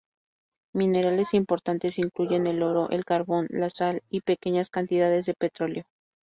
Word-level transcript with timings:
Minerales 0.73 1.35
importantes 1.35 1.99
incluyen 1.99 2.47
el 2.47 2.63
oro, 2.63 2.89
el 2.89 3.05
carbón, 3.05 3.45
la 3.51 3.69
sal 3.69 4.01
y 4.09 4.21
pequeñas 4.21 4.71
cantidades 4.71 5.27
de 5.27 5.35
petróleo. 5.35 5.83